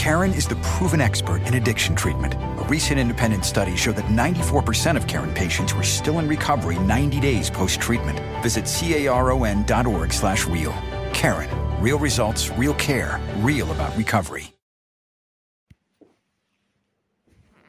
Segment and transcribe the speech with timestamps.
[0.00, 2.32] Karen is the proven expert in addiction treatment.
[2.32, 7.20] A recent independent study showed that 94% of Karen patients were still in recovery 90
[7.20, 8.18] days post-treatment.
[8.42, 10.72] Visit caron.org slash real.
[11.12, 11.50] Karen.
[11.82, 14.54] Real results, real care, real about recovery.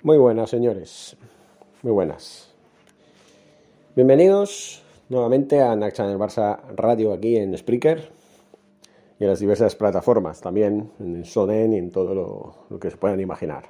[0.01, 1.17] Muy buenas, señores.
[1.83, 2.47] Muy buenas.
[3.93, 8.20] Bienvenidos nuevamente a Naxa en el Barça Radio aquí en Spreaker
[9.21, 13.19] y en las diversas plataformas, también en Soden y en todo lo, que se puedan
[13.19, 13.65] imaginar.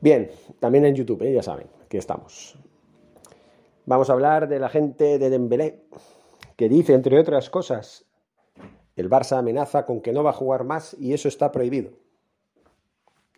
[0.00, 0.28] Bien,
[0.58, 1.32] también en YouTube, ¿eh?
[1.32, 2.58] ya saben, aquí estamos.
[3.84, 5.84] Vamos a hablar de la gente de Dembélé,
[6.56, 8.04] que dice, entre otras cosas,
[8.96, 11.92] el Barça amenaza con que no va a jugar más y eso está prohibido.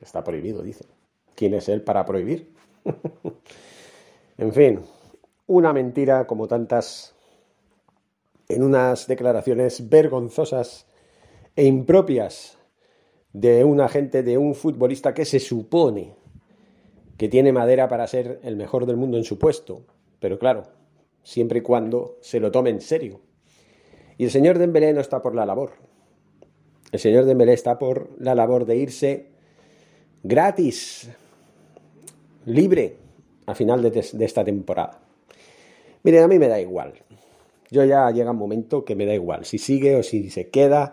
[0.01, 0.87] Está prohibido, dice.
[1.35, 2.55] ¿Quién es él para prohibir?
[4.39, 4.81] en fin,
[5.47, 7.18] una mentira como tantas
[8.49, 10.87] en unas declaraciones vergonzosas
[11.55, 12.59] e impropias
[13.33, 16.15] de un agente, de un futbolista que se supone
[17.17, 19.83] que tiene madera para ser el mejor del mundo en su puesto,
[20.21, 20.63] pero claro,
[21.23, 23.21] siempre y cuando se lo tome en serio.
[24.17, 25.73] Y el señor Dembélé no está por la labor.
[26.91, 29.27] El señor Dembélé está por la labor de irse
[30.23, 31.11] gratis,
[32.47, 32.97] libre,
[33.47, 35.01] a final de, de esta temporada.
[36.03, 36.95] Miren, a mí me da igual.
[37.71, 39.45] Yo ya llega un momento que me da igual.
[39.45, 40.93] Si sigue o si se queda,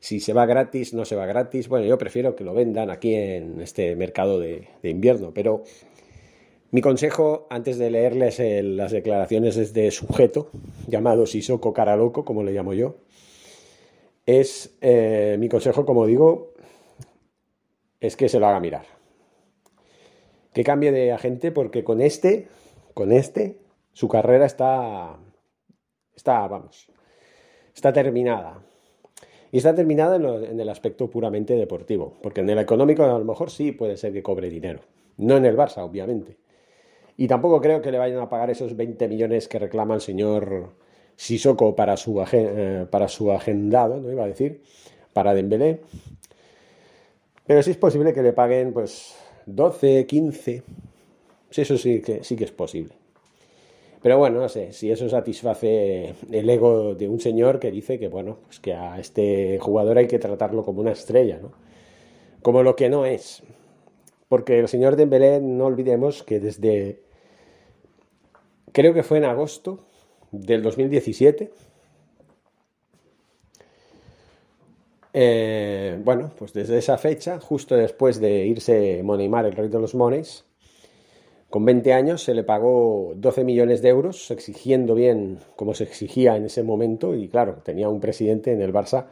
[0.00, 1.68] si se va gratis, no se va gratis.
[1.68, 5.32] Bueno, yo prefiero que lo vendan aquí en este mercado de, invierno.
[5.32, 5.62] Pero
[6.70, 10.50] mi consejo, antes de leerles las declaraciones de este sujeto,
[10.88, 12.96] llamado Sisoko Caraloco, como le llamo yo,
[14.26, 16.54] es eh, mi consejo, como digo,
[18.00, 18.86] es que se lo haga mirar.
[20.52, 22.48] Que cambie de agente porque con este,
[22.94, 23.58] con este,
[23.92, 25.18] su carrera está,
[26.16, 26.88] está, vamos,
[27.74, 28.62] está terminada.
[29.52, 33.50] Y está terminada en, el aspecto puramente deportivo, porque en el económico a lo mejor
[33.50, 34.80] sí puede ser que cobre dinero,
[35.18, 36.36] no en el Barça, obviamente.
[37.16, 40.74] Y tampoco creo que le vayan a pagar esos 20 millones que reclama el señor
[41.14, 44.62] Sissoko para su, eh, para su agendado, no iba a decir,
[45.12, 45.80] para Dembélé.
[47.46, 49.16] Pero sí es posible que le paguen pues
[49.46, 50.62] 12, 15.
[51.50, 52.92] Sí, eso sí que, sí que es posible.
[54.02, 58.08] Pero bueno, no sé, si eso satisface el ego de un señor que dice que,
[58.08, 61.52] bueno, pues que a este jugador hay que tratarlo como una estrella, ¿no?
[62.42, 63.42] Como lo que no es.
[64.28, 67.02] Porque el señor Dembélé, no olvidemos que desde,
[68.72, 69.80] creo que fue en agosto
[70.32, 71.50] del 2017,
[75.18, 79.94] eh, bueno, pues desde esa fecha, justo después de irse Moneymar, el rey de los
[79.94, 80.45] moneys,
[81.50, 86.36] con 20 años se le pagó 12 millones de euros, exigiendo bien como se exigía
[86.36, 89.06] en ese momento, y claro, tenía un presidente en el Barça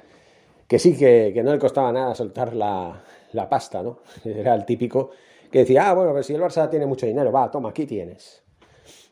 [0.67, 3.03] que sí que, no le costaba nada soltar la,
[3.49, 4.00] pasta, ¿no?
[4.25, 5.11] Era el típico
[5.50, 8.43] que decía, ah, bueno, pero si el Barça tiene mucho dinero, va, toma, aquí tienes.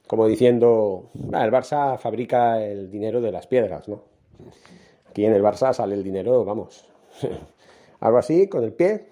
[0.07, 4.03] Como diciendo, el Barça fabrica el dinero de las piedras, ¿no?
[5.09, 6.91] Aquí en el Barça sale el dinero, vamos,
[8.01, 9.07] algo así, con el pie,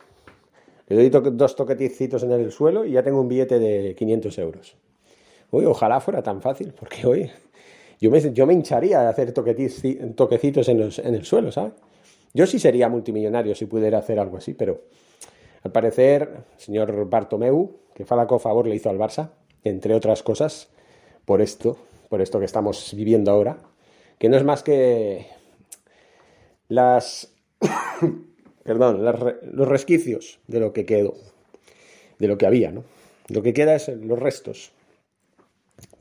[0.91, 4.77] le doy dos toqueticitos en el suelo y ya tengo un billete de 500 euros.
[5.53, 7.31] Uy, ojalá fuera tan fácil, porque hoy
[8.01, 11.75] yo me, yo me hincharía de hacer toquecitos en, en el suelo, ¿sabes?
[12.35, 14.83] Yo sí sería multimillonario si pudiera hacer algo así, pero
[15.63, 19.31] al parecer, señor Bartomeu, que Falaco favor le hizo al Barça,
[19.63, 20.71] entre otras cosas,
[21.25, 21.77] por esto,
[22.09, 23.59] por esto que estamos viviendo ahora,
[24.19, 25.29] que no es más que
[26.67, 27.33] las
[28.71, 31.15] perdón, los resquicios de lo que quedó,
[32.21, 32.85] de lo que había, ¿no?
[33.27, 34.71] Lo que queda es los restos.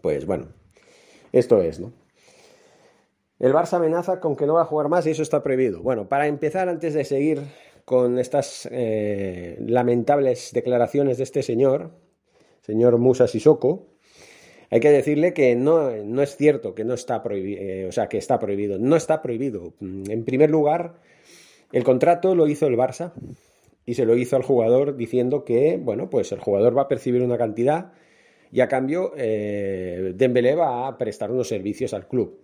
[0.01, 0.49] Pues bueno,
[1.31, 1.91] esto es, ¿no?
[3.39, 5.81] El Barça amenaza con que no va a jugar más y eso está prohibido.
[5.81, 7.41] Bueno, para empezar, antes de seguir
[7.85, 11.89] con estas eh, lamentables declaraciones de este señor,
[12.61, 13.87] señor Musa Sissoko,
[14.69, 18.09] hay que decirle que no, no es cierto que no está prohibido, eh, o sea,
[18.09, 18.77] que está prohibido.
[18.77, 19.73] No está prohibido.
[19.81, 20.99] En primer lugar,
[21.71, 23.13] el contrato lo hizo el Barça
[23.85, 27.21] y se lo hizo al jugador diciendo que, bueno, pues el jugador va a percibir
[27.21, 27.93] una cantidad
[28.51, 32.39] y a cambio eh, Dembélé va a prestar unos servicios al club.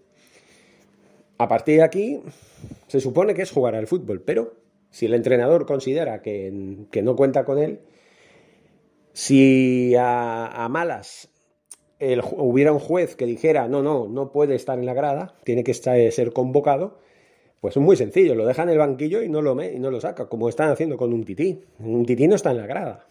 [1.38, 2.22] A partir de aquí
[2.88, 4.54] se supone que es jugar al fútbol, pero
[4.90, 7.82] Si el entrenador considera que, que no cuenta con él,
[9.12, 11.30] si a, malas
[12.00, 15.72] hubiera un juez que dijera, no, no, no puede estar en la grada, tiene que
[15.72, 17.00] estar, ser convocado,
[17.60, 20.00] pues es muy sencillo, lo deja en el banquillo y no lo, y no lo
[20.00, 21.62] saca, como están haciendo con un tití.
[21.80, 23.08] Un tití no está en la grada,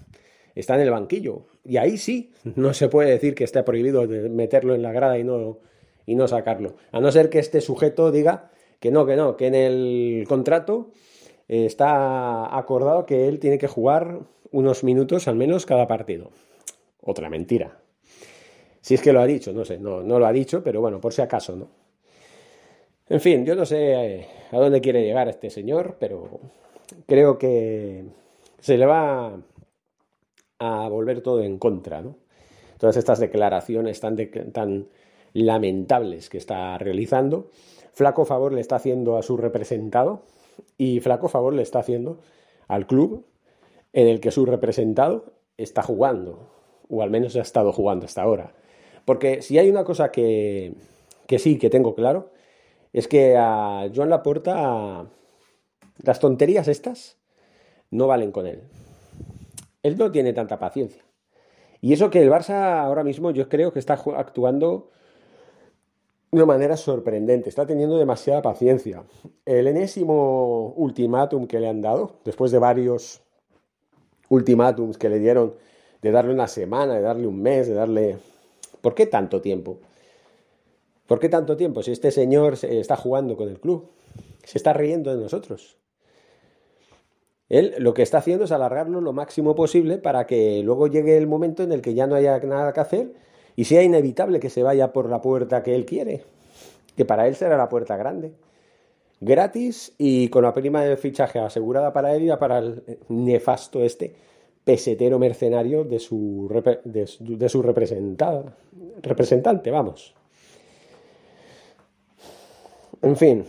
[0.55, 1.46] está en el banquillo.
[1.64, 5.25] Y ahí sí, no se puede decir que esté prohibido meterlo en la grada y
[5.25, 5.58] no,
[6.06, 6.76] y no sacarlo.
[6.93, 8.50] A no ser que este sujeto diga
[8.81, 10.90] que no, que no, que en el contrato
[11.49, 14.20] está acordado que él tiene que jugar
[14.50, 16.31] unos minutos al menos cada partido.
[17.00, 17.79] Otra mentira.
[18.81, 21.00] Si es que lo ha dicho, no sé, no, no lo ha dicho, pero bueno,
[21.00, 21.83] por si acaso, ¿no?
[23.08, 26.40] En fin, yo no sé eh, a dónde quiere llegar este señor, pero
[27.06, 28.04] creo que
[28.60, 29.38] se le va
[30.58, 32.16] a volver todo en contra, ¿no?
[32.78, 34.88] Todas estas declaraciones tan,
[35.34, 37.50] lamentables que está realizando,
[37.92, 40.22] flaco favor le está haciendo a su representado
[40.78, 42.20] y flaco favor le está haciendo
[42.68, 43.26] al club
[43.92, 46.48] en el que su representado está jugando,
[46.88, 48.54] o al menos ha estado jugando hasta ahora.
[49.04, 50.74] Porque si hay una cosa que
[51.38, 52.30] sí, que tengo claro,
[52.94, 55.05] es que a Joan Laporta
[56.02, 57.19] las tonterías estas
[57.91, 58.62] no valen con él.
[59.82, 61.05] Él no tiene tanta paciencia.
[61.81, 64.91] Y eso que el Barça ahora mismo yo creo que está actuando
[66.31, 69.05] de una manera sorprendente, está teniendo demasiada paciencia.
[69.44, 73.23] El enésimo ultimátum que le han dado, después de varios
[74.29, 75.55] ultimátums que le dieron
[76.00, 78.19] de darle una semana, de darle un mes, de darle...
[78.81, 79.79] ¿Por qué tanto tiempo?
[81.06, 83.90] ¿Por qué tanto tiempo si este señor está jugando con el club?
[84.44, 85.76] Se está riendo de nosotros.
[87.48, 91.26] Él lo que está haciendo es alargarlo lo máximo posible para que luego llegue el
[91.26, 93.14] momento en el que ya no haya nada que hacer
[93.54, 96.24] y sea inevitable que se vaya por la puerta que él quiere,
[96.96, 98.32] que para él será la puerta grande
[99.24, 104.14] gratis y con la prima de fichaje asegurada para él y para el nefasto este
[104.64, 106.48] pesetero mercenario de su,
[106.84, 110.14] de, su representante, vamos.
[113.04, 113.44] En fin,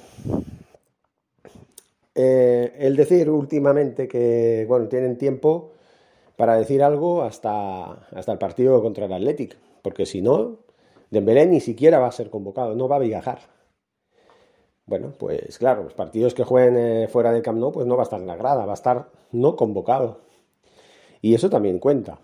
[2.13, 5.71] eh, el decir últimamente que, bueno, tienen tiempo
[6.35, 10.57] para decir algo hasta, hasta el partido contra el Athletic, porque si no,
[11.09, 13.39] Dembélé ni siquiera va a ser convocado, no va a viajar.
[14.85, 18.03] Bueno, pues claro, los partidos que jueguen eh, fuera del Camp Nou, pues no va
[18.03, 20.19] a estar en la grada, va a estar no convocado.
[21.21, 22.19] Y eso también cuenta.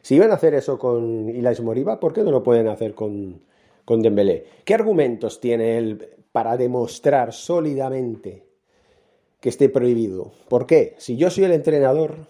[0.00, 3.42] Si iban a hacer eso con Ilais Moriba, ¿por qué no lo pueden hacer con,
[3.84, 4.46] con Dembélé?
[4.64, 8.46] ¿Qué argumentos tiene él para demostrar sólidamente
[9.40, 10.32] que esté prohibido?
[10.48, 10.94] ¿Por qué?
[10.98, 12.26] Si yo soy el entrenador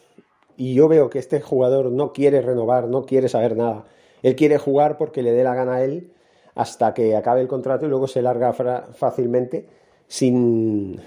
[0.56, 3.84] y yo veo que este jugador no quiere renovar, no quiere saber nada,
[4.22, 6.12] él quiere jugar porque le dé la gana a él,
[6.54, 9.66] hasta que acabe el contrato y luego se larga fácilmente
[10.06, 11.00] sin,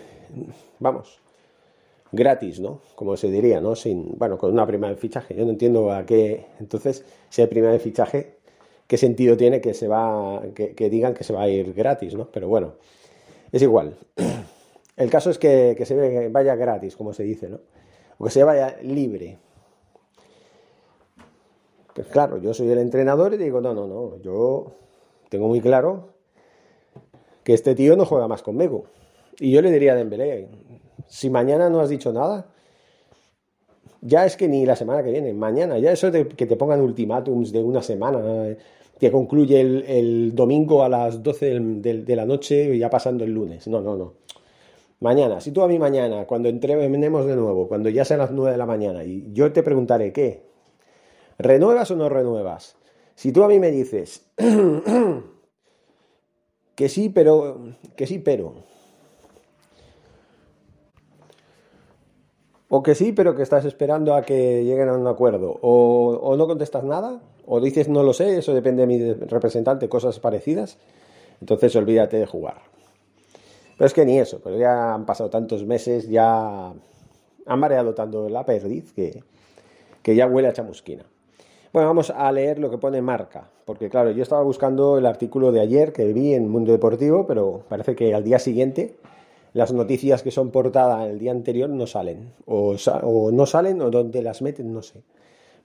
[0.80, 1.20] vamos,
[2.12, 2.82] gratis, ¿no?
[2.96, 3.76] Como se diría, ¿no?
[3.76, 5.36] Sin, bueno, con una prima de fichaje.
[5.36, 8.35] Yo no entiendo a qué, entonces, si hay prima de fichaje,
[8.88, 12.30] qué sentido tiene que se va, que, digan que se va a ir gratis, ¿no?
[12.32, 12.76] Pero bueno,
[13.52, 13.98] es igual.
[14.98, 17.60] El caso es que, que se vaya gratis, como se dice, ¿no?
[18.18, 19.38] O que se vaya libre.
[21.94, 24.76] Pues claro, yo soy el entrenador y digo, no, no, no, yo
[25.30, 26.16] tengo muy claro
[27.44, 28.86] que este tío no juega más conmigo.
[29.40, 30.50] Y yo le diría a Dembélé,
[31.08, 32.48] si mañana no has dicho nada,
[34.06, 36.82] ya es que ni la semana que viene, mañana, ya eso de que te pongan
[36.82, 38.56] ultimátums de una semana,
[39.00, 43.68] que concluye el, domingo a las 12 de, la noche, ya pasando el lunes.
[43.68, 44.14] No, no, no.
[45.00, 48.52] Mañana, si tú a mí mañana, cuando entremos de nuevo, cuando ya sean las 9
[48.52, 50.44] de la mañana, y yo te preguntaré, ¿qué?
[51.38, 52.78] ¿Renuevas o no renuevas?
[53.16, 54.26] Si tú a mí me dices
[56.76, 57.60] que sí, pero
[57.96, 58.54] que sí, pero
[62.70, 66.48] o que sí, pero que estás esperando a que lleguen a un acuerdo, o, no
[66.48, 70.78] contestas nada, o dices no lo sé, eso depende de mi representante, cosas parecidas,
[71.42, 72.62] entonces olvídate de jugar.
[73.78, 76.72] Pero es que ni eso, pero ya han pasado tantos meses, ya
[77.46, 79.22] han mareado tanto la perdiz que,
[80.02, 81.06] que ya huele a chamusquina.
[81.74, 85.52] Bueno, vamos a leer lo que pone marca, porque claro, yo estaba buscando el artículo
[85.52, 88.96] de ayer que vi en Mundo Deportivo, pero parece que al día siguiente
[89.56, 92.76] las noticias que son portada el día anterior no salen, o,
[93.32, 95.02] no salen o donde las meten, no sé.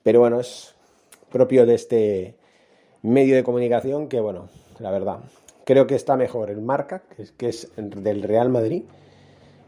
[0.04, 0.76] Pero bueno, es
[1.28, 2.36] propio de este
[3.02, 5.18] medio de comunicación que, bueno, la verdad,
[5.64, 8.84] creo que está mejor el marca, que es, que es del Real Madrid,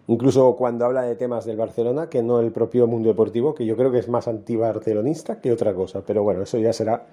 [0.06, 3.76] incluso cuando habla de temas del Barcelona, que no el propio mundo deportivo, que yo
[3.76, 6.02] creo que es más antibarcelonista que otra cosa.
[6.06, 7.08] Pero bueno, eso ya será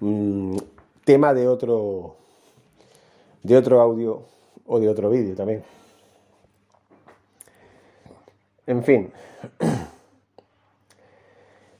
[0.00, 0.56] mm,
[1.04, 2.16] tema de otro,
[3.42, 4.22] de otro audio
[4.66, 5.62] o de otro vídeo también.
[8.66, 9.10] En fin.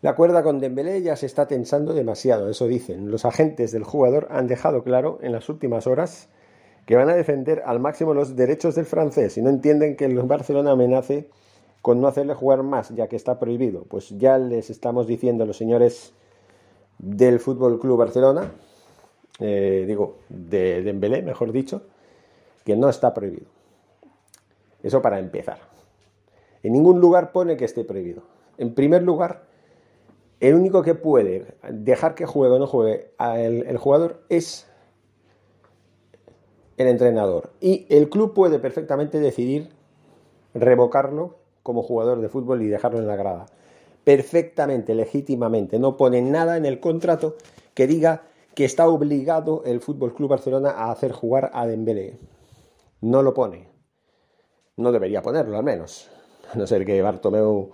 [0.02, 3.10] La cuerda con Dembélé ya se está tensando demasiado, eso dicen.
[3.10, 6.28] Los agentes del jugador han dejado claro en las últimas horas
[6.84, 10.16] que van a defender al máximo los derechos del francés y no entienden que el
[10.22, 11.28] Barcelona amenace
[11.82, 13.82] con no hacerle jugar más, ya que está prohibido.
[13.84, 16.12] Pues ya les estamos diciendo los señores
[16.98, 18.52] del Fútbol Club Barcelona,
[19.40, 21.82] eh, digo, de Dembélé, mejor dicho,
[22.64, 23.46] que no está prohibido.
[24.82, 25.75] Eso para empezar.
[26.62, 28.22] En ningún lugar pone que esté prohibido.
[28.58, 29.46] En primer lugar,
[30.40, 34.66] el único que puede dejar que juegue o no juegue el jugador es
[36.76, 37.50] el entrenador.
[37.60, 39.70] Y el club puede perfectamente decidir
[40.54, 43.46] revocarlo como jugador de fútbol y dejarlo en la grada.
[44.04, 45.78] Perfectamente, legítimamente.
[45.78, 47.36] No pone nada en el contrato
[47.74, 48.22] que diga
[48.54, 52.18] que está obligado el Fútbol Club Barcelona a hacer jugar a Dembélé.
[53.00, 53.68] No lo pone.
[54.76, 56.08] No debería ponerlo, al menos.
[56.52, 57.72] A no ser que Bartomeu,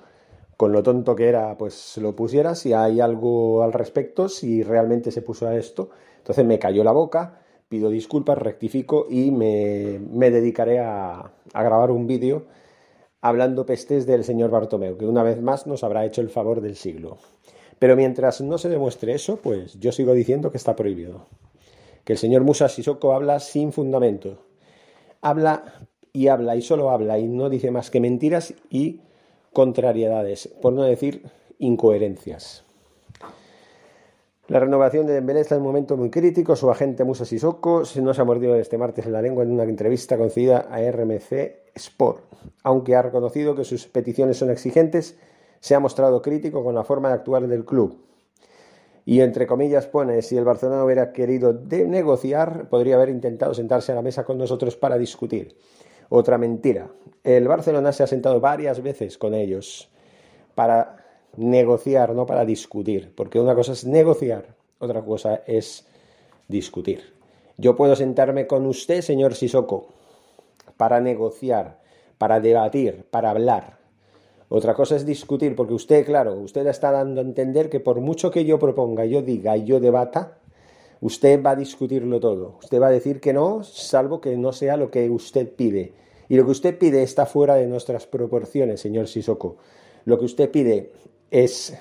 [0.56, 2.54] con lo tonto que era, pues lo pusiera.
[2.54, 5.90] Si hay algo al respecto, si realmente se puso a esto.
[6.18, 12.44] Entonces me cayó la boca pido disculpas, rectifico y me, dedicaré a, grabar un vídeo
[13.22, 16.76] hablando pestes del señor Bartomeu, que una vez más nos habrá hecho el favor del
[16.76, 17.16] siglo.
[17.78, 21.28] Pero mientras no se demuestre eso, pues yo sigo diciendo que está prohibido.
[22.04, 24.44] Que el señor Musa Sissoko habla sin fundamento.
[25.22, 29.00] Habla y habla y solo habla y no dice más que mentiras y
[29.52, 31.22] contrariedades, por no decir
[31.58, 32.64] incoherencias.
[34.48, 36.56] La renovación de Dembélé está en un momento muy crítico.
[36.56, 40.18] Su agente Musa Sissoko se ha mordido este martes en la lengua en una entrevista
[40.18, 42.24] concedida a RMC Sport.
[42.62, 45.16] Aunque ha reconocido que sus peticiones son exigentes,
[45.60, 47.96] se ha mostrado crítico con la forma de actuar del club.
[49.06, 53.94] Y entre comillas pone, si el Barcelona hubiera querido negociar, podría haber intentado sentarse a
[53.94, 55.56] la mesa con nosotros para discutir.
[56.14, 56.90] Otra mentira.
[57.24, 59.88] El Barcelona se ha sentado varias veces con ellos
[60.54, 60.98] para
[61.38, 65.86] negociar, no para discutir, porque una cosa es negociar, otra cosa es
[66.48, 67.14] discutir.
[67.56, 69.86] Yo puedo sentarme con usted, señor Sisoko,
[70.76, 71.80] para negociar,
[72.18, 73.78] para debatir, para hablar.
[74.50, 78.30] Otra cosa es discutir, porque usted, claro, usted está dando a entender que por mucho
[78.30, 80.41] que yo proponga, yo diga y yo debata,
[81.02, 82.58] usted va a discutirlo todo.
[82.62, 85.92] Usted va a decir que no, salvo que no sea lo que usted pide.
[86.28, 89.56] Y lo que usted pide está fuera de nuestras proporciones, señor Sisoko.
[90.04, 90.92] Lo que usted pide
[91.30, 91.76] es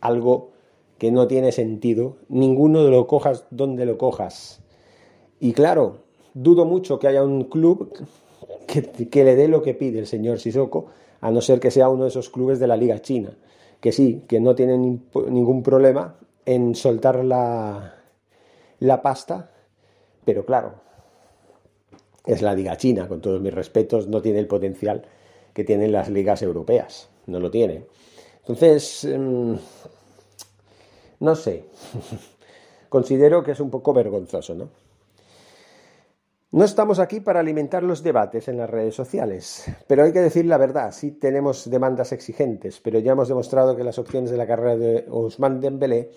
[0.00, 0.50] algo
[0.98, 4.62] que no tiene sentido, ninguno de lo cojas donde lo cojas.
[5.38, 5.98] Y claro,
[6.34, 7.92] dudo mucho que haya un club
[8.66, 10.86] que, le dé lo que pide el señor Sissoko,
[11.20, 13.36] a no ser que sea uno de esos clubes de la Liga China,
[13.80, 16.16] que sí, que no tienen ningún problema
[16.46, 17.99] en soltar la,
[18.80, 19.50] la pasta,
[20.24, 20.74] pero claro,
[22.26, 25.06] es la Liga China, con todos mis respetos, no tiene el potencial
[25.54, 27.86] que tienen las ligas europeas, no lo tiene.
[28.40, 29.56] Entonces, em,
[31.20, 31.66] no sé,
[32.88, 34.68] considero que es un poco vergonzoso, ¿no?
[36.52, 40.46] No estamos aquí para alimentar los debates en las redes sociales, pero hay que decir
[40.46, 44.48] la verdad, sí tenemos demandas exigentes, pero ya hemos demostrado que las opciones de la
[44.48, 46.10] carrera de Ousmane Dembélé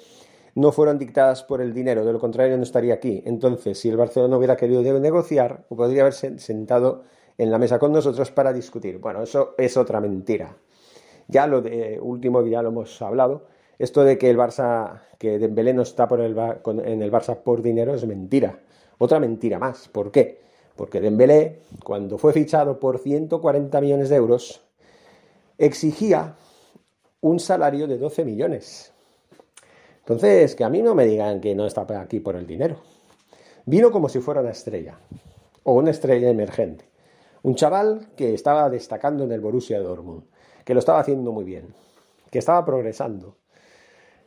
[0.56, 3.24] no fueron dictadas por el dinero, de lo contrario no estaría aquí.
[3.26, 7.04] Entonces, si el Barcelona hubiera querido negociar, podría haberse sentado
[7.38, 9.00] en la mesa con nosotros para discutir.
[9.00, 10.56] Bueno, eso es otra mentira.
[11.28, 13.48] Ya lo de último, ya lo hemos hablado,
[13.80, 17.96] esto de que el Barça, que Dembélé no está por en el Barça por dinero
[17.96, 18.60] es mentira.
[19.00, 19.88] Otra mentira más.
[19.88, 20.42] ¿Por qué?
[20.76, 24.62] Porque Dembélé, cuando fue fichado por 140 millones de euros,
[25.58, 26.36] exigía
[27.22, 28.93] un salario de 12 millones.
[30.04, 32.78] Entonces, que a mí no me digan que no está aquí por el dinero.
[33.66, 35.00] Vino como si fuera una estrella,
[35.64, 36.86] o una estrella emergente.
[37.42, 40.24] Un chaval que estaba destacando en el Borussia Dortmund
[40.64, 41.74] que lo estaba haciendo muy bien,
[42.32, 43.38] que estaba progresando.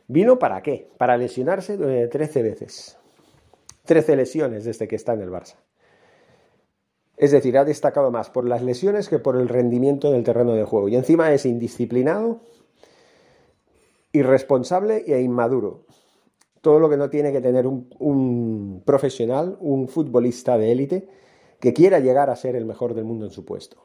[0.07, 0.89] ¿Vino para qué?
[0.97, 2.97] Para lesionarse 13 veces.
[3.85, 5.55] 13 lesiones desde que está en el Barça.
[7.17, 10.53] Es decir, ha destacado más por las lesiones que por el rendimiento en el terreno
[10.53, 10.87] de juego.
[10.87, 12.41] Y encima es indisciplinado,
[14.17, 15.85] irresponsable e inmaduro.
[16.61, 21.07] Todo lo que no tiene que tener un, profesional, un futbolista de élite,
[21.59, 23.77] que quiera llegar a ser el mejor del mundo en su puesto.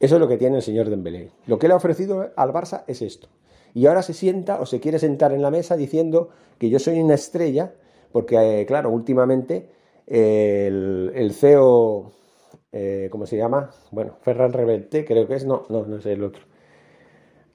[0.00, 1.30] Eso es lo que tiene el señor Dembélé.
[1.46, 3.28] Lo que le ha ofrecido al Barça es esto.
[3.74, 7.00] Y ahora se sienta o se quiere sentar en la mesa diciendo que yo soy
[7.00, 7.74] una estrella,
[8.12, 9.70] porque, eh, claro, últimamente
[10.06, 12.12] el, CEO,
[12.72, 13.70] eh, ¿cómo se llama?
[13.90, 16.42] Bueno, Ferran Reverte, creo que es, no, no, no es el otro.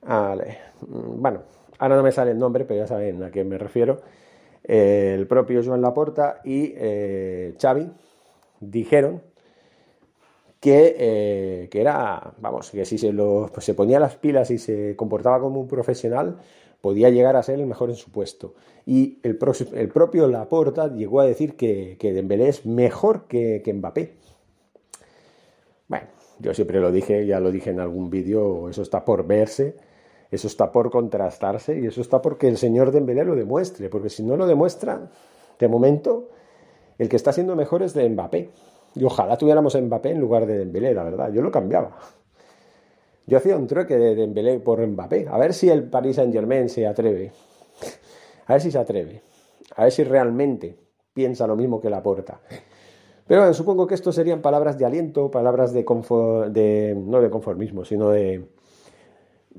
[0.01, 0.58] Vale.
[0.82, 1.41] Bueno,
[1.77, 4.01] ahora no me sale el nombre, pero ya saben a qué me refiero.
[4.63, 7.89] el propio Joan Laporta y eh, Xavi
[8.60, 9.22] dijeron
[10.60, 14.58] que, eh, que era, vamos, que si se, lo, pues se ponía las pilas y
[14.58, 16.38] se comportaba como un profesional,
[16.82, 18.56] podía llegar a ser el mejor en su puesto.
[18.86, 19.38] Y el,
[19.74, 24.15] el propio Laporta llegó a decir que, que Dembélé es mejor que, que Mbappé.
[25.88, 26.08] Bueno,
[26.39, 29.75] yo siempre lo dije, ya lo dije en algún vídeo, eso está por verse,
[30.31, 34.24] eso está por contrastarse y eso está porque el señor Dembélé lo demuestre, porque si
[34.24, 35.09] no lo demuestra,
[35.57, 36.29] de momento,
[36.98, 38.50] el que está siendo mejor es de Mbappé.
[38.95, 41.98] Y ojalá tuviéramos Mbappé en lugar de Dembélé, la verdad, yo lo cambiaba.
[43.25, 46.86] Yo hacía un trueque de Dembélé por Mbappé, a ver si el Paris Saint-Germain se
[46.86, 47.31] atreve.
[48.45, 49.21] A ver si se atreve.
[49.75, 50.77] A ver si realmente
[51.13, 52.39] piensa lo mismo que la porta.
[53.27, 55.86] Pero bueno, supongo que esto serían palabras de aliento, palabras de,
[56.50, 58.43] de no de conformismo, sino de,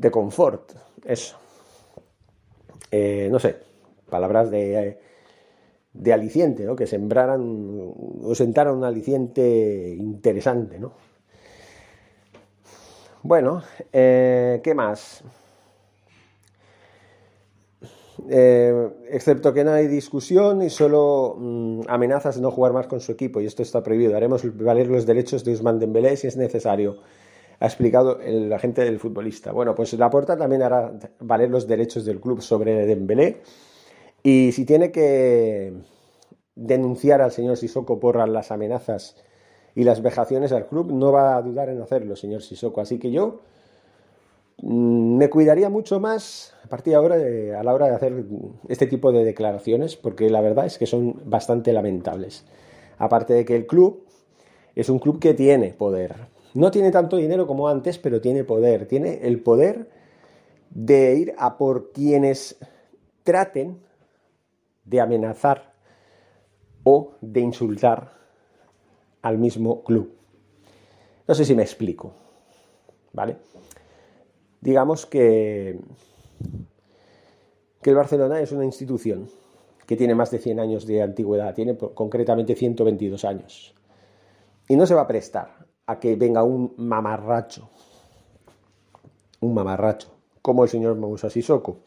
[0.00, 0.73] de confort.
[1.04, 1.37] Eso.
[2.90, 3.57] Eh, no sé,
[4.09, 4.99] palabras de,
[5.92, 6.75] de aliciente, ¿no?
[6.75, 7.40] Que sembraran
[8.23, 10.92] o sentaran un aliciente interesante, ¿no?
[13.23, 15.23] Bueno, eh, ¿qué más?
[18.28, 23.00] Eh, excepto que no hay discusión y solo mm, amenazas de no jugar más con
[23.00, 24.16] su equipo, y esto está prohibido.
[24.16, 26.97] Haremos valer los derechos de Usman Dembélé si es necesario,
[27.61, 29.52] ha explicado el agente del futbolista.
[29.52, 33.43] Bueno, pues la puerta también hará valer los derechos del club sobre Dembélé,
[34.23, 35.73] y si tiene que
[36.57, 39.17] denunciar al señor Sissoko por las amenazas
[39.75, 42.81] y las vejaciones al club, no va a dudar en hacerlo, señor Sissoko.
[42.81, 43.40] Así que yo
[44.62, 47.17] Mm, me cuidaría mucho más a partir de ahora
[47.59, 48.25] a la hora de hacer
[48.69, 52.45] este tipo de declaraciones, porque la verdad es que son bastante lamentables.
[52.99, 54.05] Aparte de que el club
[54.75, 56.14] es un club que tiene poder.
[56.54, 58.87] No tiene tanto dinero como antes, pero tiene poder.
[58.87, 59.88] Tiene el poder
[60.71, 62.59] de ir a por quienes
[63.23, 63.80] traten
[64.85, 65.73] de amenazar
[66.85, 68.12] o de insultar
[69.23, 70.14] al mismo club.
[71.28, 72.12] No sé si me explico.
[73.12, 73.37] ¿Vale?
[74.61, 75.78] digamos que,
[77.83, 79.28] que el Barcelona es una institución
[79.86, 83.75] que tiene más de 100 años de antigüedad, tiene concretamente 122 años.
[84.69, 87.69] Y no se va a prestar a que venga un mamarracho,
[89.41, 90.09] un mamarracho,
[90.41, 91.79] como el señor Moussa Sissoko,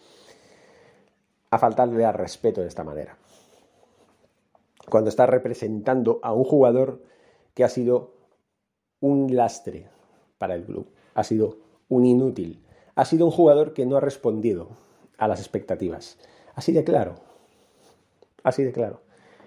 [1.50, 3.18] a faltarle al respeto de esta manera.
[4.90, 7.02] Cuando está representando a un jugador
[7.54, 8.12] que ha sido
[9.00, 9.88] un lastre
[10.38, 12.62] para el club, ha sido un inútil,
[12.96, 14.68] ha sido un jugador que no ha respondido
[15.18, 16.18] a las expectativas.
[16.56, 17.16] Así de claro.
[18.44, 19.00] Así de claro.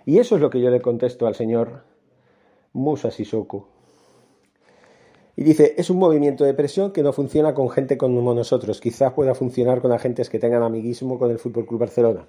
[0.06, 1.84] Y eso es lo que yo le contesto al señor
[2.72, 3.75] Musa Sissoko.
[5.36, 8.80] Y dice, es un movimiento de presión que no funciona con gente como nosotros.
[8.80, 12.26] Quizás pueda funcionar con agentes que tengan amiguismo con el Fútbol Club Barcelona.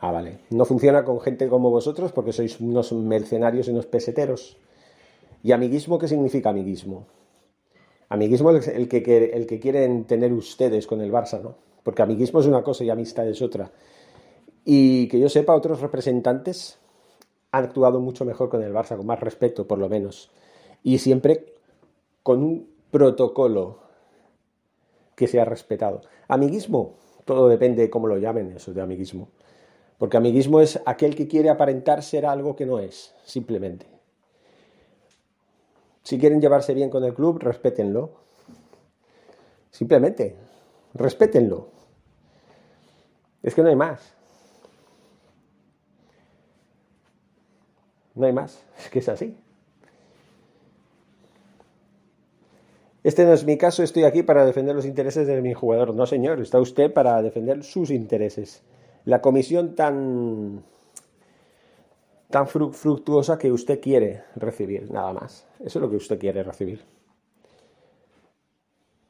[0.00, 0.38] Ah, vale.
[0.48, 4.56] No funciona con gente como vosotros porque sois unos mercenarios y unos peseteros.
[5.42, 7.06] ¿Y amiguismo qué significa amiguismo?
[8.08, 11.56] Amiguismo es el que, el que quieren tener ustedes con el Barça, ¿no?
[11.82, 13.70] Porque amiguismo es una cosa y amistad es otra.
[14.64, 16.78] Y que yo sepa, otros representantes
[17.52, 20.30] han actuado mucho mejor con el Barça, con más respeto, por lo menos.
[20.82, 21.57] Y siempre
[22.28, 23.78] con un protocolo
[25.16, 26.02] que sea respetado.
[26.28, 29.30] Amiguismo, todo depende de cómo lo llamen eso de amiguismo.
[29.96, 33.86] Porque amiguismo es aquel que quiere aparentar ser algo que no es, simplemente.
[36.02, 38.10] Si quieren llevarse bien con el club, respétenlo.
[39.70, 40.36] Simplemente,
[40.92, 41.68] respétenlo.
[43.42, 44.12] Es que no hay más.
[48.14, 48.62] No hay más.
[48.76, 49.34] Es que es así.
[53.04, 55.94] Este no es mi caso, estoy aquí para defender los intereses de mi jugador.
[55.94, 58.62] No, señor, está usted para defender sus intereses.
[59.04, 60.64] La comisión tan
[62.30, 65.46] tan fructuosa que usted quiere recibir, nada más.
[65.60, 66.84] Eso es lo que usted quiere recibir.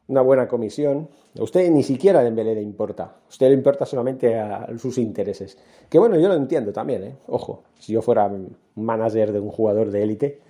[0.07, 1.09] Una buena comisión.
[1.39, 3.05] A usted ni siquiera a Dembélé le importa.
[3.05, 5.59] A usted le importa solamente a sus intereses.
[5.91, 7.17] Que bueno, yo lo entiendo también, ¿eh?
[7.27, 8.31] Ojo, si yo fuera
[8.75, 10.41] manager de un jugador de élite,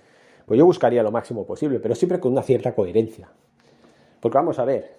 [0.49, 3.29] pues yo buscaría lo máximo posible, pero siempre con una cierta coherencia.
[4.19, 4.95] Porque vamos a ver,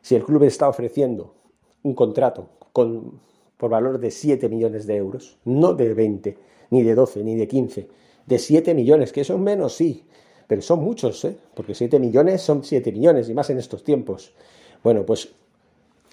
[0.00, 1.34] si el club está ofreciendo
[1.82, 3.20] un contrato con,
[3.58, 6.38] por valor de 7 millones de euros, no de 20,
[6.70, 7.86] ni de 12, ni de 15,
[8.24, 10.06] de 7 millones, que son menos, sí,
[10.46, 11.36] pero son muchos, ¿eh?
[11.54, 14.32] porque 7 millones son 7 millones, y más en estos tiempos.
[14.82, 15.34] Bueno, pues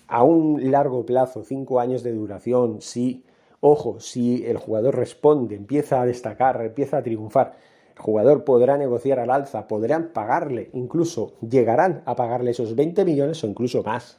[0.09, 3.23] a un largo plazo, 5 años de duración, sí,
[3.61, 7.70] ojo, si el jugador responde, empieza a destacar, empieza a triunfar,
[8.01, 13.47] jugador podrá negociar al alza, podrán pagarle, incluso llegarán a pagarle esos 20 millones o
[13.47, 14.17] incluso más.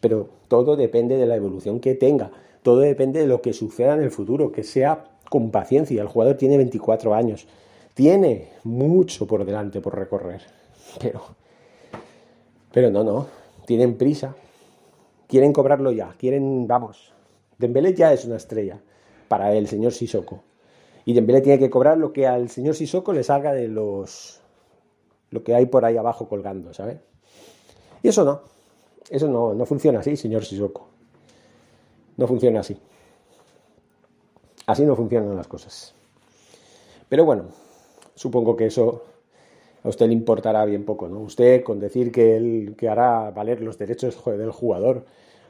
[0.00, 2.30] Pero todo depende de la evolución que tenga,
[2.62, 6.00] todo depende de lo que suceda en el futuro, que sea con paciencia.
[6.00, 7.46] El jugador tiene 24 años.
[7.94, 10.42] Tiene mucho por delante por recorrer.
[10.98, 11.20] Pero,
[12.72, 13.26] pero no, no,
[13.66, 14.34] tienen prisa,
[15.28, 17.12] quieren cobrarlo ya, quieren, vamos,
[17.60, 18.80] Dembélé ya es una estrella
[19.28, 20.42] para el señor Sissoko.
[21.04, 24.40] Y Dembélé tiene que cobrar lo que al señor Sissoko le salga de los
[25.30, 26.98] lo que hay por ahí abajo colgando, ¿sabes?
[28.02, 28.40] Y eso no.
[29.08, 30.88] Eso no, no funciona así, señor Sissoko.
[32.16, 32.76] No funciona así.
[34.66, 35.94] Así no funcionan las cosas.
[37.08, 37.44] Pero bueno,
[38.14, 39.02] supongo que eso
[39.82, 41.20] a usted le importará bien poco, ¿no?
[41.20, 45.04] Usted con decir que él que hará valer los derechos del jugador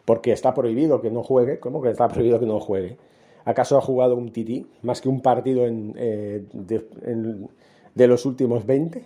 [0.05, 2.97] porque está prohibido que no juegue, ¿cómo que está prohibido que no juegue?
[3.45, 9.05] ¿Acaso ha jugado un tití más que un partido en, eh, de, los últimos 20?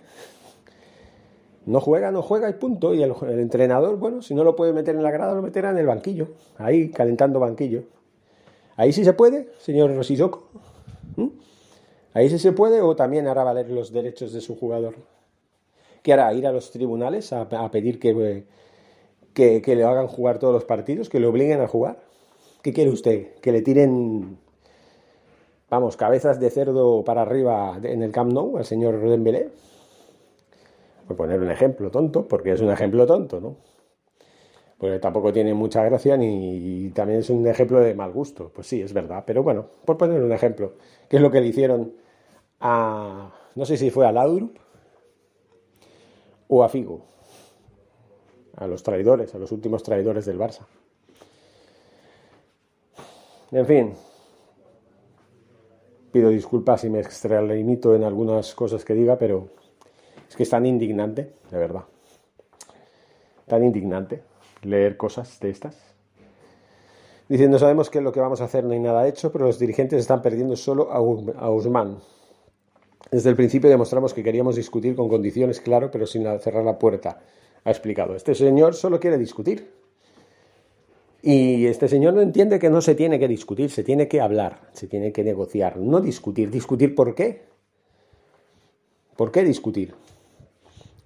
[1.65, 2.93] No juega, no juega y punto.
[2.93, 5.77] Y el, entrenador, bueno, si no lo puede meter en la grada, lo meterá en
[5.77, 7.83] el banquillo, ahí calentando banquillo.
[8.75, 10.49] Ahí sí se puede, señor Rosisoko.
[11.15, 11.29] ¿Mm?
[12.13, 14.95] Ahí sí se puede o también hará valer los derechos de su jugador.
[16.03, 16.33] ¿Qué hará?
[16.33, 18.45] ¿Ir a los tribunales a, pedir que,
[19.33, 21.09] que, que, le hagan jugar todos los partidos?
[21.09, 21.99] ¿Que le obliguen a jugar?
[22.65, 23.35] ¿Qué quiere usted?
[23.41, 24.39] ¿Que le tiren,
[25.69, 29.51] vamos, cabezas de cerdo para arriba en el Camp Nou al señor Dembélé?
[31.05, 33.57] Por poner un ejemplo tonto, porque es un ejemplo tonto, ¿no?
[34.79, 38.49] Porque tampoco tiene mucha gracia ni y también es un ejemplo de mal gusto.
[38.51, 39.23] Pues sí, es verdad.
[39.27, 40.73] Pero bueno, por poner un ejemplo,
[41.07, 41.93] ¿qué es lo que le hicieron
[42.61, 44.57] a, no sé si fue a Laudrup
[46.47, 47.05] o a Figo,
[48.57, 50.65] a los traidores, a los últimos traidores del Barça.
[53.51, 53.93] En fin,
[56.11, 59.49] pido disculpas si me extralimito en algunas cosas que diga, pero
[60.27, 61.83] es que es tan indignante, de verdad.
[63.45, 64.23] Tan indignante
[64.63, 65.95] leer cosas de estas.
[67.27, 69.99] Diciendo, sabemos que lo que vamos a hacer no hay nada hecho, pero los dirigentes
[69.99, 71.01] están perdiendo solo a,
[71.51, 71.97] Usman.
[73.11, 77.19] Desde el principio demostramos que queríamos discutir con condiciones, claro, pero sin cerrar la puerta.
[77.63, 78.15] Ha explicado.
[78.15, 79.84] Este señor solo quiere discutir.
[81.27, 84.61] Y este señor no entiende que no se tiene que discutir, se tiene que hablar,
[84.73, 86.51] se tiene que negociar, no discutir.
[86.51, 87.45] ¿Discutir por qué?
[89.15, 89.95] ¿Por qué discutir?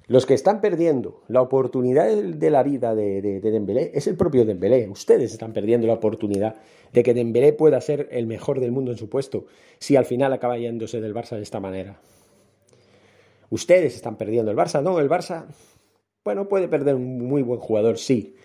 [0.07, 4.43] Los que están perdiendo la oportunidad de la vida de, de, Dembélé es el propio
[4.43, 4.89] Dembélé.
[4.89, 6.55] Ustedes están perdiendo la oportunidad
[6.91, 9.45] de que Dembélé pueda ser el mejor del mundo en su puesto
[9.79, 11.97] si al final acaba yéndose del Barça de esta manera.
[13.51, 15.45] Ustedes están perdiendo el Barça, no, el Barça,
[16.25, 18.35] bueno, puede perder un muy buen jugador, sí.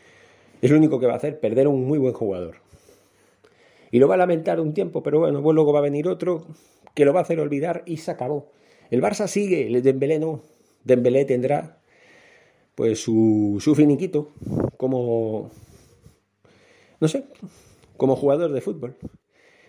[0.65, 2.55] Es lo único que va a hacer, perder un muy buen jugador.
[3.91, 6.47] Y lo va a lamentar un tiempo, pero bueno, luego va a venir otro
[6.95, 8.51] que lo va a hacer olvidar y se acabó.
[8.91, 10.41] El Barça sigue, el Dembélé no.
[10.83, 11.83] Dembélé tendrá
[12.77, 14.33] pues su, su finiquito
[14.79, 15.51] como,
[16.99, 17.25] no sé,
[17.99, 18.97] como jugador de fútbol.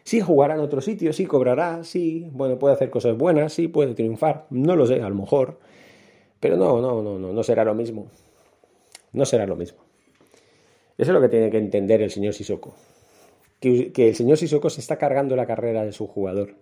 [0.05, 3.95] Sí jugará en otro sitio, sí cobrará, sí, bueno, puede hacer cosas buenas, sí puede
[3.95, 5.59] triunfar, no lo sé, a lo mejor,
[6.39, 8.07] pero no, no, no, no, no será lo mismo.
[9.11, 9.84] No será lo mismo.
[10.97, 12.73] Eso es lo que tiene que entender el señor Sissoko.
[13.59, 16.55] Que, el señor Sissoko se está cargando la carrera de su jugador.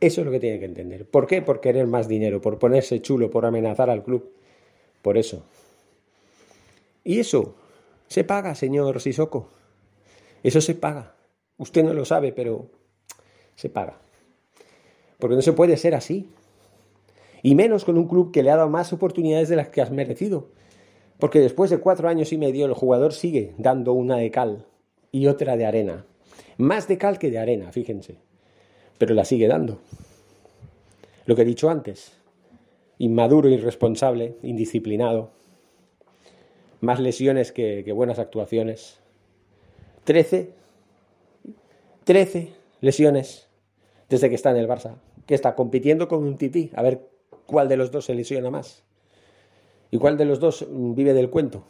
[0.00, 1.06] Eso es lo que tiene que entender.
[1.06, 1.42] ¿Por qué?
[1.42, 4.32] Por querer más dinero, por ponerse chulo, por amenazar al club.
[5.02, 5.44] Por eso.
[7.04, 7.54] Y eso
[8.06, 9.48] se paga, señor Sisoko.
[10.42, 11.14] Eso se paga.
[11.58, 12.70] Usted no lo sabe, pero
[13.56, 13.98] se paga.
[15.18, 16.28] Porque no se puede ser así.
[17.42, 19.90] Y menos con un club que le ha dado más oportunidades de las que has
[19.90, 20.48] merecido.
[21.20, 24.66] Porque después de cuatro años y medio el jugador sigue dando una de cal
[25.12, 26.06] y otra de arena.
[26.56, 28.16] Más de cal que de arena, fíjense
[29.00, 29.80] pero la sigue dando.
[31.24, 32.12] Lo que he dicho antes,
[32.98, 35.30] inmaduro, irresponsable, indisciplinado,
[36.82, 39.00] más lesiones que, buenas actuaciones.
[40.04, 40.50] Trece,
[42.04, 42.52] trece
[42.82, 43.48] lesiones
[44.10, 47.08] desde que está en el Barça, que está compitiendo con un tití, a ver
[47.46, 48.84] cuál de los dos se lesiona más
[49.90, 51.62] y cuál de los dos vive del cuento.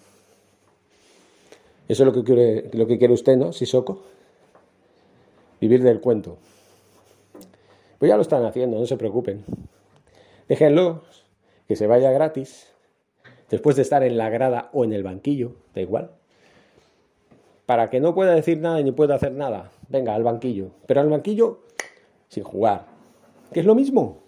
[1.88, 4.02] Eso es lo que quiere, lo que quiere usted, ¿no, Sisoko?
[5.60, 6.38] Vivir del cuento.
[7.98, 9.44] Pues ya lo están haciendo, no se preocupen.
[10.48, 11.02] Déjenlo,
[11.66, 12.68] que se vaya gratis,
[13.50, 16.12] después de estar en la grada o en el banquillo, da igual.
[17.66, 20.70] Para que no pueda decir nada ni pueda hacer nada, venga, al banquillo.
[20.86, 21.60] Pero al banquillo
[22.28, 22.86] sin jugar.
[23.52, 24.18] Que es lo mismo.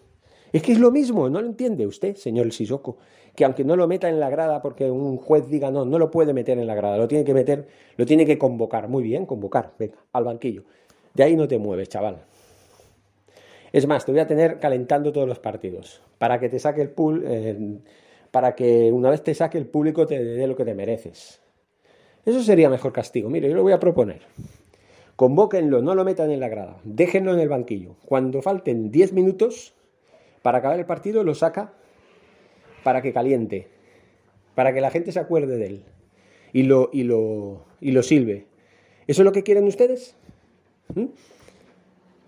[0.52, 2.98] Es que es lo mismo, ¿no lo entiende usted, señor Sisoko?
[3.34, 6.10] Que aunque no lo meta en la grada porque un juez diga no, no lo
[6.10, 8.88] puede meter en la grada, lo tiene que meter, lo tiene que convocar.
[8.88, 10.64] Muy bien, convocar, venga, al banquillo.
[11.14, 12.22] De ahí no te mueves, chaval.
[13.72, 16.90] Es más, te voy a tener calentando todos los partidos para que te saque el
[16.90, 17.78] pool, eh,
[18.30, 21.40] para que una vez te saque el público te dé lo que te mereces.
[22.26, 23.30] Eso sería mejor castigo.
[23.30, 24.20] Mire, yo lo voy a proponer.
[25.16, 27.96] Convóquenlo, no lo metan en la grada, déjenlo en el banquillo.
[28.04, 29.74] Cuando falten 10 minutos
[30.42, 31.72] para acabar el partido, lo saca
[32.85, 33.68] para que caliente,
[34.55, 35.85] para que la gente se acuerde de él
[36.52, 38.46] y lo, y lo, y lo silbe.
[39.07, 40.16] ¿Eso es lo que quieren ustedes?
[40.94, 41.07] ¿Mm?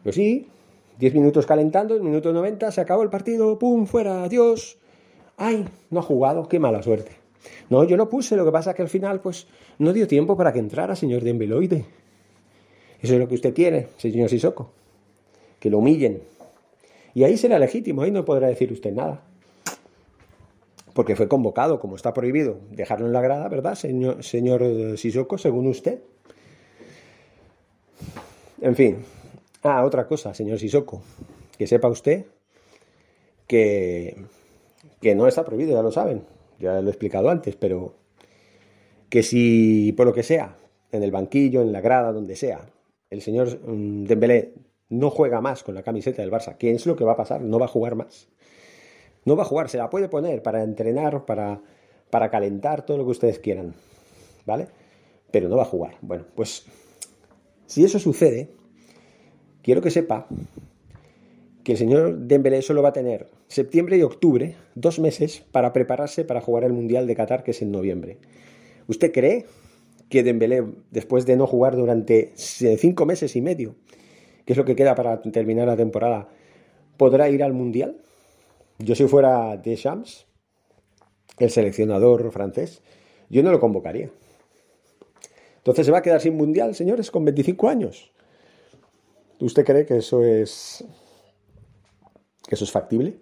[0.03, 0.49] Pues sí,
[0.99, 3.87] 10 minutos calentando, el minuto 90, se acabó el partido, ¡pum!
[3.87, 4.79] fuera, adiós.
[5.37, 5.67] ¡Ay!
[5.91, 7.13] No ha jugado, qué mala suerte.
[7.69, 9.47] No, yo lo puse, lo que pasa es que al final, pues,
[9.79, 11.85] no dio tiempo para que entrara, señor Dembeloide.
[13.01, 14.71] Eso es lo que usted quiere, señor Sissoko.
[15.59, 16.23] Que lo humillen.
[17.15, 19.23] Y ahí será legítimo, ahí no podrá decir usted nada.
[20.93, 25.69] Porque fue convocado, como está prohibido, dejarlo en la grada, ¿verdad, señor, señor Sissoko, según
[25.69, 26.01] usted?
[28.61, 28.99] En fin.
[29.63, 31.03] Ah, otra cosa, señor Sissoko.
[31.57, 32.27] Que sepa usted
[33.47, 34.17] que,
[35.01, 36.25] que no está prohibido, ya lo saben.
[36.59, 37.95] Ya lo he explicado antes, pero
[39.09, 40.57] que si por lo que sea,
[40.91, 42.67] en el banquillo, en la grada, donde sea,
[43.11, 44.55] el señor mm, Dembélé
[44.89, 47.41] no juega más con la camiseta del Barça, ¿qué es lo que va a pasar?
[47.41, 48.29] No va a jugar más.
[49.25, 51.63] No va a jugar, se la puede poner para entrenar, para,
[52.11, 53.75] para calentar, todo lo que ustedes quieran,
[54.45, 54.69] ¿vale?
[55.31, 55.97] Pero no va a jugar.
[56.03, 56.67] Bueno, pues
[57.67, 58.51] si eso sucede,
[59.63, 60.27] quiero que sepa
[61.65, 66.25] que el señor Dembélé solo va a tener septiembre y octubre, dos meses, para prepararse
[66.25, 68.19] para jugar el Mundial de Qatar, que es en noviembre.
[68.87, 69.47] ¿Usted cree
[70.11, 73.77] que Dembélé, después de no jugar durante cinco meses y medio,
[74.45, 76.29] que es lo que queda para terminar la temporada,
[76.97, 77.97] podrá ir al Mundial?
[78.79, 80.27] Yo si fuera Deschamps,
[81.39, 82.83] el seleccionador francés,
[83.29, 84.11] yo no lo convocaría.
[85.59, 88.13] Entonces se va a quedar sin Mundial, señores, con 25 años.
[89.41, 90.85] ¿Usted cree que eso es
[92.47, 93.17] que eso es factible?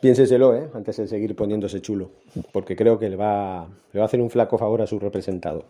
[0.00, 0.68] Piénseselo, ¿eh?
[0.74, 2.10] antes de seguir poniéndose chulo,
[2.50, 5.64] porque creo que le va, le va a hacer un flaco favor a su representado.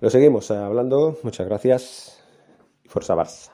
[0.00, 1.16] Lo seguimos hablando.
[1.22, 2.23] Muchas gracias.
[2.94, 3.53] Forza Barça.